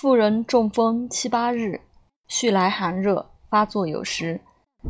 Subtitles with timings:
[0.00, 1.80] 妇人中风七八日，
[2.28, 4.40] 续来寒热，发作有时，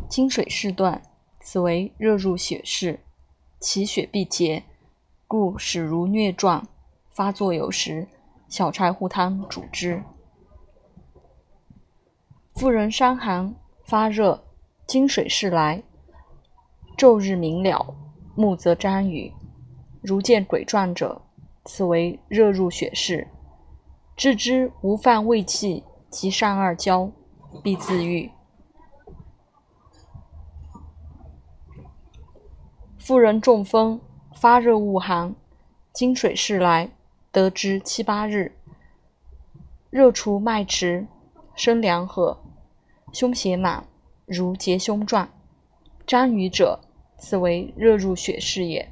[0.06, 1.00] 经水事断，
[1.40, 3.00] 此为热入血室，
[3.58, 4.64] 其血必结，
[5.26, 6.68] 故始如疟状。
[7.10, 8.06] 发作有时，
[8.48, 10.02] 小柴胡汤主之。
[12.56, 13.54] 妇人伤寒
[13.86, 14.44] 发热，
[14.86, 15.82] 经水事来，
[16.98, 17.96] 昼日明了，
[18.36, 19.32] 目则沾雨，
[20.02, 21.22] 如见鬼状者，
[21.64, 23.26] 此为热入血室。
[24.18, 27.12] 治之无犯胃气及上二焦，
[27.62, 28.32] 必自愈。
[32.98, 34.00] 妇人中风
[34.34, 35.36] 发热恶寒，
[35.92, 36.90] 经水事来，
[37.30, 38.56] 得之七八日，
[39.88, 41.06] 热除脉迟，
[41.54, 42.40] 生凉和，
[43.12, 43.86] 胸胁满，
[44.26, 45.28] 如结胸状，
[46.04, 46.80] 沾瘀者，
[47.16, 48.90] 此为热入血室也。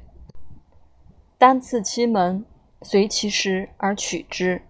[1.37, 2.45] 当刺期门，
[2.81, 4.61] 随其时而取之。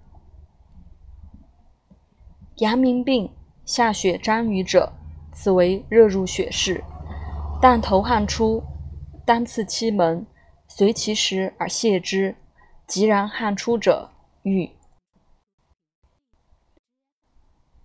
[2.57, 3.31] 阳明病
[3.66, 4.91] 下血沾瘀者，
[5.32, 6.84] 此为热入血室。
[7.62, 8.63] 但头汗出，
[9.26, 10.26] 单刺期门，
[10.67, 12.35] 随其时而泻之。
[12.87, 14.09] 急然汗出者，
[14.41, 14.71] 愈。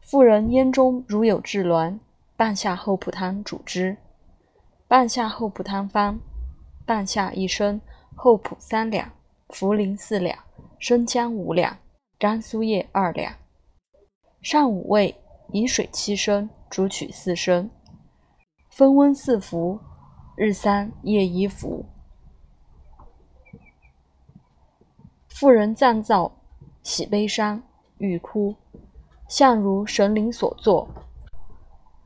[0.00, 1.98] 妇人咽中如有滞挛，
[2.36, 3.98] 半夏厚朴汤主之。
[4.88, 6.18] 半夏厚朴汤方：
[6.86, 7.80] 半夏一升，
[8.14, 9.10] 厚朴三两，
[9.48, 10.38] 茯苓四两，
[10.78, 11.76] 生姜五两，
[12.18, 13.41] 甘苏叶二两。
[14.42, 15.14] 上五味，
[15.52, 17.70] 以水七升，煮取四升，
[18.70, 19.78] 分温四服，
[20.34, 21.86] 日三夜一服。
[25.28, 26.32] 妇人暂躁，
[26.82, 27.62] 喜悲伤，
[27.98, 28.56] 欲哭，
[29.28, 30.88] 相如神灵所作，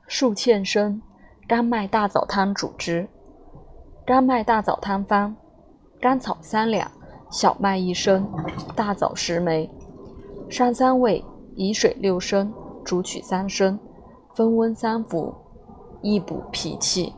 [0.06, 1.00] 数欠身，
[1.48, 3.08] 甘麦大枣汤主之。
[4.04, 5.34] 甘麦大枣汤方：
[5.98, 6.92] 甘草三两，
[7.30, 8.30] 小麦一升，
[8.76, 9.70] 大枣十枚，
[10.50, 11.24] 上三味。
[11.56, 12.52] 以水六升，
[12.84, 13.78] 煮取三升，
[14.34, 15.34] 分温三服，
[16.02, 17.14] 益补脾气。